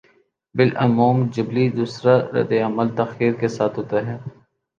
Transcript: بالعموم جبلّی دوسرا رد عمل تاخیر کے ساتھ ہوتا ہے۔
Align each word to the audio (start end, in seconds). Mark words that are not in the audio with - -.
بالعموم 0.55 1.17
جبلّی 1.33 1.65
دوسرا 1.69 2.15
رد 2.33 2.51
عمل 2.65 2.87
تاخیر 2.95 3.33
کے 3.33 3.47
ساتھ 3.47 3.79
ہوتا 3.79 4.05
ہے۔ 4.07 4.17